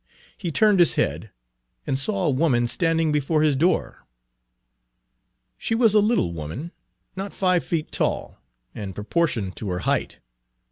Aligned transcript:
He 0.35 0.51
turned 0.51 0.79
his 0.79 0.93
head, 0.95 1.29
and 1.85 1.93
saw 1.99 2.25
a 2.25 2.29
woman 2.31 2.65
standing 2.65 3.11
before 3.11 3.43
his 3.43 3.55
door. 3.55 4.07
She 5.59 5.75
was 5.75 5.93
a 5.93 5.99
little 5.99 6.33
woman, 6.33 6.71
not 7.15 7.33
five 7.33 7.63
feet 7.63 7.91
tall, 7.91 8.41
and 8.73 8.95
proportioned 8.95 9.55
to 9.57 9.69
her 9.69 9.79
height. 9.81 10.17